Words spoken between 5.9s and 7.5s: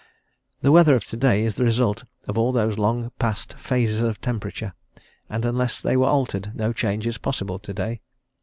were altered, no change is pos